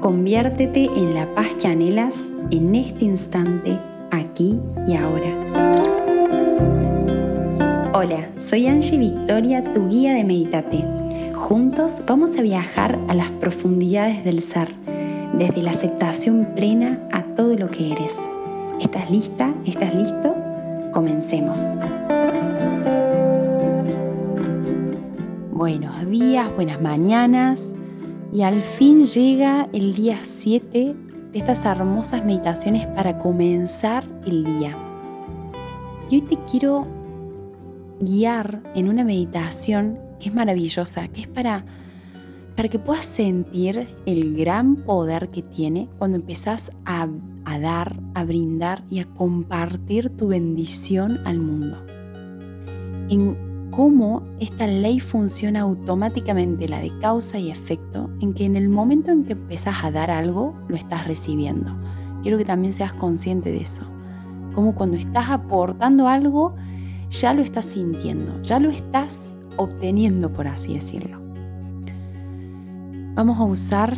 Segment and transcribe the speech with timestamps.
[0.00, 3.78] Conviértete en la paz que anhelas en este instante,
[4.10, 4.58] aquí
[4.88, 5.28] y ahora.
[7.94, 10.84] Hola, soy Angie Victoria, tu guía de Meditate.
[11.34, 14.74] Juntos vamos a viajar a las profundidades del ser,
[15.38, 18.20] desde la aceptación plena a todo lo que eres.
[18.80, 19.54] ¿Estás lista?
[19.64, 20.34] ¿Estás listo?
[20.92, 21.62] Comencemos.
[25.52, 27.74] Buenos días, buenas mañanas.
[28.32, 30.96] Y al fin llega el día 7
[31.32, 34.74] de estas hermosas meditaciones para comenzar el día.
[36.08, 36.86] Y hoy te quiero
[38.00, 41.66] guiar en una meditación que es maravillosa, que es para,
[42.56, 47.08] para que puedas sentir el gran poder que tiene cuando empezás a,
[47.44, 51.84] a dar, a brindar y a compartir tu bendición al mundo.
[53.72, 59.10] Cómo esta ley funciona automáticamente, la de causa y efecto, en que en el momento
[59.10, 61.74] en que empezás a dar algo, lo estás recibiendo.
[62.22, 63.84] Quiero que también seas consciente de eso.
[64.54, 66.54] Como cuando estás aportando algo,
[67.08, 71.18] ya lo estás sintiendo, ya lo estás obteniendo, por así decirlo.
[73.14, 73.96] Vamos a usar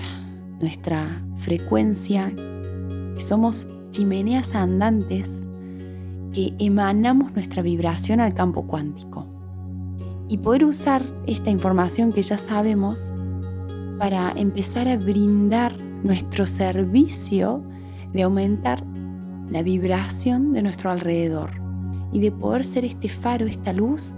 [0.60, 2.32] nuestra frecuencia,
[3.16, 5.42] somos chimeneas andantes
[6.32, 9.33] que emanamos nuestra vibración al campo cuántico
[10.28, 13.12] y poder usar esta información que ya sabemos
[13.98, 17.62] para empezar a brindar nuestro servicio
[18.12, 18.84] de aumentar
[19.50, 21.50] la vibración de nuestro alrededor
[22.12, 24.14] y de poder ser este faro, esta luz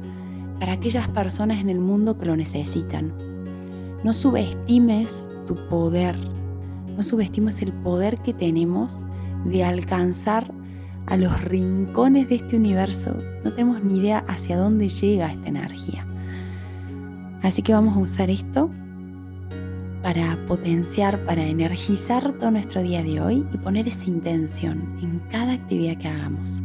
[0.60, 3.12] para aquellas personas en el mundo que lo necesitan.
[4.04, 6.16] No subestimes tu poder,
[6.96, 9.04] no subestimes el poder que tenemos
[9.44, 10.52] de alcanzar
[11.06, 16.06] a los rincones de este universo, no tenemos ni idea hacia dónde llega esta energía.
[17.42, 18.70] Así que vamos a usar esto
[20.02, 25.52] para potenciar, para energizar todo nuestro día de hoy y poner esa intención en cada
[25.52, 26.62] actividad que hagamos.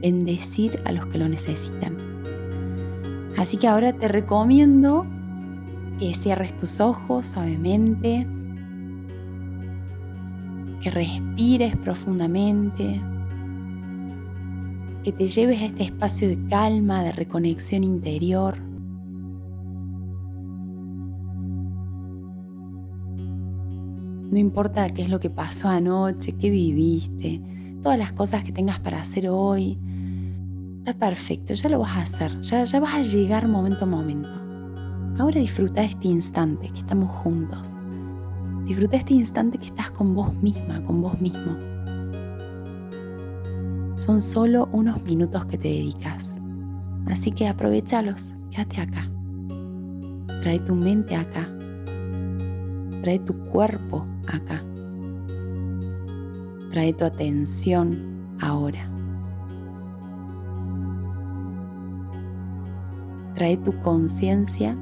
[0.00, 1.96] Bendecir a los que lo necesitan.
[3.36, 5.06] Así que ahora te recomiendo
[5.98, 8.26] que cierres tus ojos suavemente,
[10.80, 13.00] que respires profundamente,
[15.02, 18.58] que te lleves a este espacio de calma, de reconexión interior.
[24.30, 27.40] No importa qué es lo que pasó anoche, qué viviste,
[27.82, 29.78] todas las cosas que tengas para hacer hoy.
[30.78, 34.30] Está perfecto, ya lo vas a hacer, ya, ya vas a llegar momento a momento.
[35.18, 37.76] Ahora disfruta este instante que estamos juntos.
[38.64, 41.69] Disfruta este instante que estás con vos misma, con vos mismo.
[44.00, 46.34] Son solo unos minutos que te dedicas.
[47.04, 49.10] Así que aprovechalos, quédate acá.
[50.40, 51.46] Trae tu mente acá.
[53.02, 54.64] Trae tu cuerpo acá.
[56.70, 57.98] Trae tu atención
[58.40, 58.90] ahora.
[63.34, 64.74] Trae tu conciencia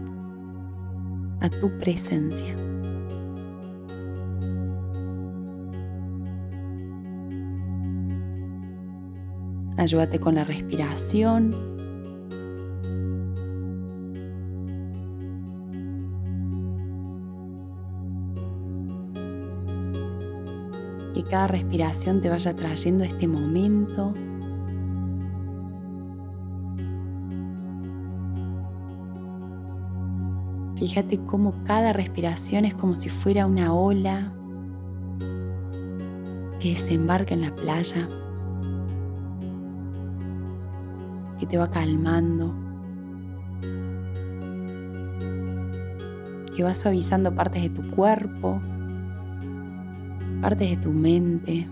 [1.41, 2.68] a tu presencia.
[9.79, 11.55] Ayúdate con la respiración.
[21.15, 24.15] Que cada respiración te vaya trayendo este momento.
[30.75, 34.33] Fíjate cómo cada respiración es como si fuera una ola
[36.59, 38.09] que desembarca en la playa.
[41.39, 42.55] Que te va calmando,
[46.55, 48.61] que va suavizando partes de tu cuerpo,
[50.41, 51.67] partes de tu mente.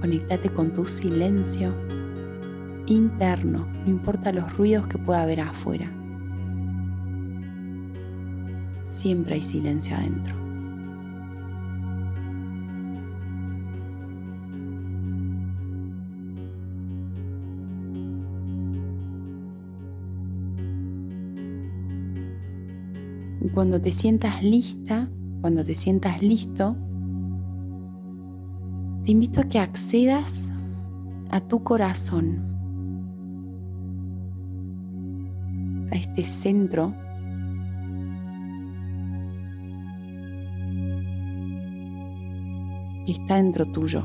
[0.00, 1.74] Conectate con tu silencio
[2.86, 5.90] interno, no importa los ruidos que pueda haber afuera.
[8.84, 10.44] Siempre hay silencio adentro.
[23.52, 25.08] cuando te sientas lista,
[25.40, 26.76] cuando te sientas listo,
[29.04, 30.50] te invito a que accedas
[31.30, 32.32] a tu corazón,
[35.92, 36.94] a este centro
[43.04, 44.02] que está dentro tuyo.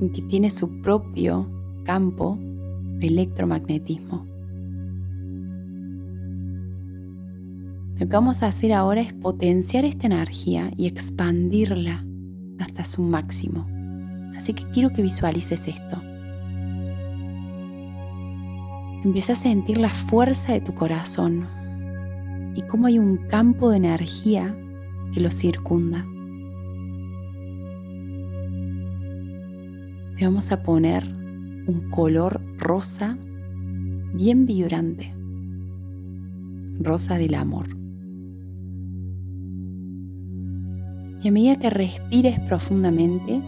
[0.00, 1.48] Y que tiene su propio
[1.84, 2.38] campo
[2.98, 4.26] de electromagnetismo.
[7.98, 12.04] Lo que vamos a hacer ahora es potenciar esta energía y expandirla
[12.58, 13.66] hasta su máximo.
[14.36, 16.02] Así que quiero que visualices esto.
[19.04, 21.46] Empieza a sentir la fuerza de tu corazón
[22.54, 24.56] y cómo hay un campo de energía
[25.12, 26.06] que lo circunda.
[30.16, 31.04] Te vamos a poner
[31.66, 33.16] un color rosa
[34.14, 35.14] bien vibrante,
[36.80, 37.68] rosa del amor.
[41.22, 43.40] Y a medida que respires profundamente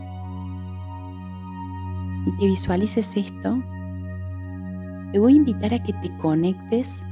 [2.26, 3.58] y que visualices esto,
[5.12, 7.04] te voy a invitar a que te conectes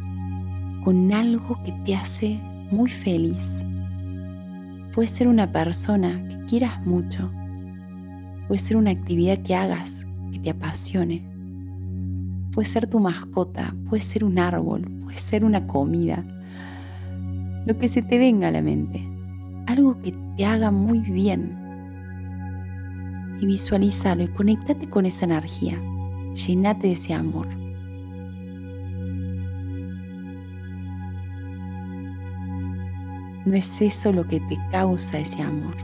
[0.83, 2.41] con algo que te hace
[2.71, 3.63] muy feliz.
[4.93, 7.31] Puede ser una persona que quieras mucho.
[8.49, 11.23] Puede ser una actividad que hagas que te apasione.
[12.53, 16.25] Puede ser tu mascota, puede ser un árbol, puede ser una comida.
[17.65, 19.09] Lo que se te venga a la mente.
[19.67, 21.57] Algo que te haga muy bien.
[23.41, 25.81] Y visualízalo y conéctate con esa energía.
[26.35, 27.62] Llénate de ese amor.
[33.45, 35.77] No es eso lo que te causa ese amor,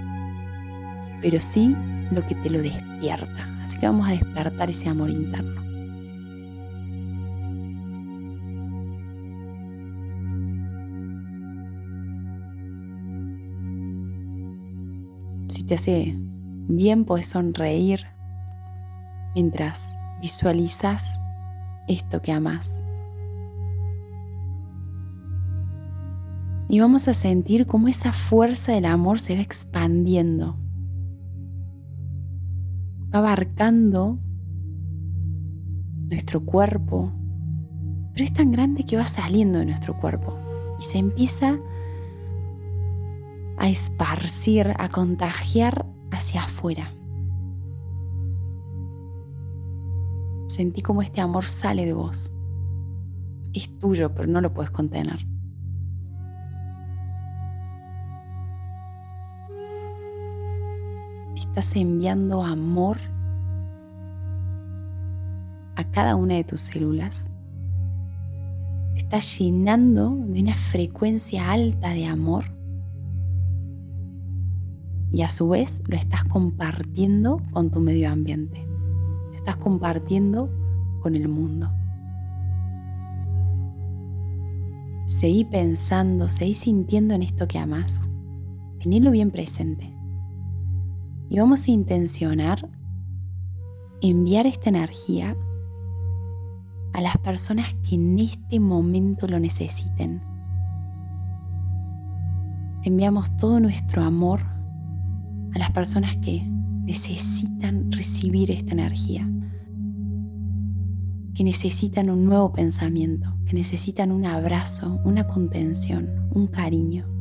[1.21, 1.75] pero sí
[2.13, 3.49] lo que te lo despierta.
[3.63, 5.61] Así que vamos a despertar ese amor interno.
[15.49, 16.15] Si te hace
[16.69, 18.07] bien, puedes sonreír
[19.35, 21.21] mientras visualizas
[21.89, 22.83] esto que amas.
[26.69, 30.56] Y vamos a sentir cómo esa fuerza del amor se va expandiendo.
[33.12, 34.19] Va abarcando
[36.11, 37.11] nuestro cuerpo,
[38.12, 40.37] pero es tan grande que va saliendo de nuestro cuerpo
[40.79, 41.59] y se empieza
[43.56, 46.93] a esparcir, a contagiar hacia afuera.
[50.49, 52.32] Sentí como este amor sale de vos.
[53.55, 55.38] Es tuyo, pero no lo puedes contener.
[61.59, 62.99] Estás enviando amor
[65.75, 67.29] a cada una de tus células.
[68.95, 72.45] Estás llenando de una frecuencia alta de amor
[75.11, 78.65] y a su vez lo estás compartiendo con tu medio ambiente.
[79.31, 80.49] Lo estás compartiendo
[81.03, 81.73] con el mundo.
[85.07, 88.09] Seguí pensando, seguí sintiendo en esto que amas.
[88.79, 89.98] Tenelo bien presente.
[91.31, 92.69] Y vamos a intencionar
[94.01, 95.37] enviar esta energía
[96.93, 100.23] a las personas que en este momento lo necesiten.
[102.83, 104.41] Enviamos todo nuestro amor
[105.55, 106.43] a las personas que
[106.85, 109.29] necesitan recibir esta energía,
[111.35, 117.18] que necesitan un nuevo pensamiento, que necesitan un abrazo, una contención, un cariño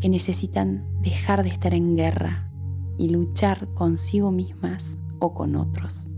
[0.00, 2.50] que necesitan dejar de estar en guerra
[2.98, 6.08] y luchar consigo mismas o con otros.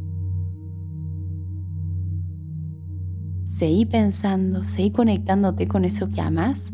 [3.45, 6.73] Seguí pensando, seguí conectándote con eso que amas,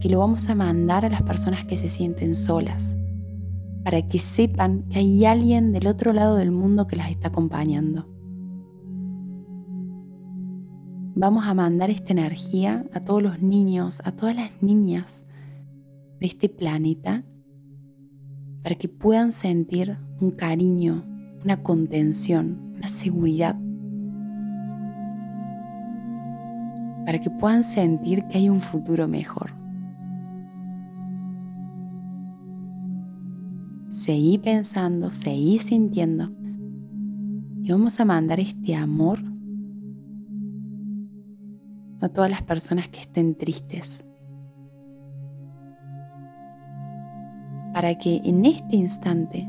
[0.00, 2.96] que lo vamos a mandar a las personas que se sienten solas,
[3.84, 8.06] para que sepan que hay alguien del otro lado del mundo que las está acompañando.
[11.14, 15.24] Vamos a mandar esta energía a todos los niños, a todas las niñas,
[16.22, 17.24] de este planeta
[18.62, 21.04] para que puedan sentir un cariño,
[21.42, 23.56] una contención, una seguridad.
[27.04, 29.52] Para que puedan sentir que hay un futuro mejor.
[33.88, 36.30] Seguí pensando, seguí sintiendo.
[37.62, 39.18] Y vamos a mandar este amor
[42.00, 44.04] a todas las personas que estén tristes,
[47.82, 49.48] para que en este instante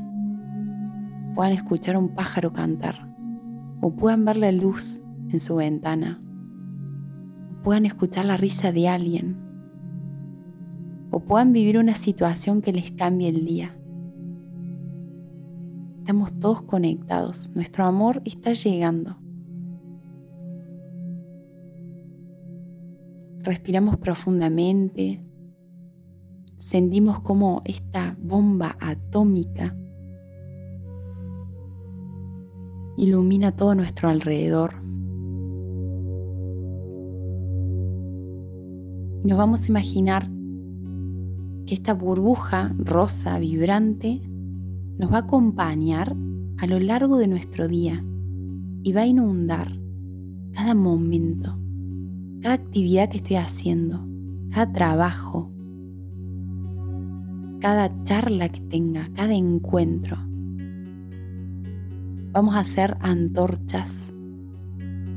[1.36, 3.08] puedan escuchar un pájaro cantar
[3.80, 6.20] o puedan ver la luz en su ventana
[7.52, 9.36] o puedan escuchar la risa de alguien
[11.12, 13.78] o puedan vivir una situación que les cambie el día.
[16.00, 19.16] Estamos todos conectados, nuestro amor está llegando.
[23.44, 25.22] Respiramos profundamente
[26.56, 29.76] sentimos como esta bomba atómica
[32.96, 34.74] ilumina todo nuestro alrededor.
[39.24, 40.30] Nos vamos a imaginar
[41.66, 44.20] que esta burbuja rosa vibrante
[44.98, 46.14] nos va a acompañar
[46.58, 48.04] a lo largo de nuestro día
[48.82, 49.78] y va a inundar
[50.52, 51.58] cada momento,
[52.42, 54.06] cada actividad que estoy haciendo,
[54.50, 55.50] cada trabajo,
[57.64, 60.18] cada charla que tenga, cada encuentro.
[62.32, 64.12] Vamos a ser antorchas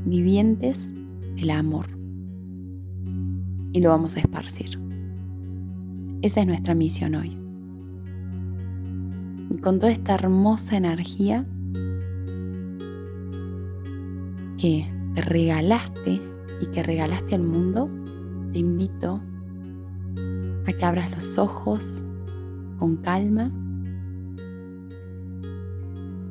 [0.06, 0.94] vivientes
[1.36, 1.88] del amor
[3.74, 4.80] y lo vamos a esparcir.
[6.22, 7.36] Esa es nuestra misión hoy.
[9.50, 11.44] Y con toda esta hermosa energía
[14.56, 16.22] que te regalaste
[16.62, 17.90] y que regalaste al mundo,
[18.54, 19.20] te invito
[20.66, 22.06] a que abras los ojos
[22.78, 23.52] con calma,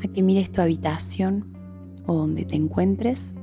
[0.04, 1.46] a que mires tu habitación
[2.06, 3.34] o donde te encuentres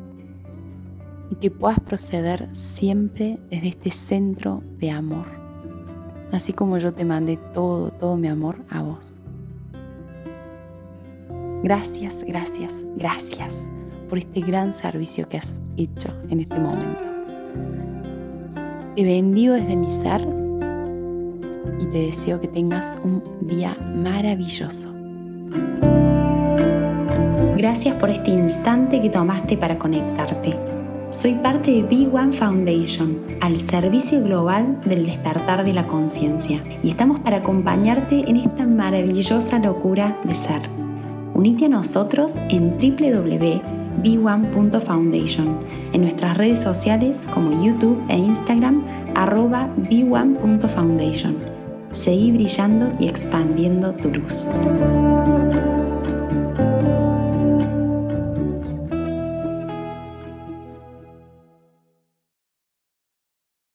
[1.30, 5.26] y que puedas proceder siempre desde este centro de amor,
[6.32, 9.16] así como yo te mandé todo, todo mi amor a vos.
[11.62, 13.70] Gracias, gracias, gracias
[14.08, 17.10] por este gran servicio que has hecho en este momento.
[18.94, 20.33] Te bendigo desde mi ser
[21.80, 24.90] y te deseo que tengas un día maravilloso.
[27.56, 30.54] Gracias por este instante que tomaste para conectarte.
[31.10, 36.90] Soy parte de Big One Foundation, al servicio global del despertar de la conciencia, y
[36.90, 40.62] estamos para acompañarte en esta maravillosa locura de ser.
[41.34, 45.60] Unite a nosotros en www.b1.foundation,
[45.92, 48.82] en nuestras redes sociales como YouTube e Instagram,
[49.14, 51.53] arroba b1.foundation.
[51.94, 54.50] Seguí brillando y expandiendo tu luz.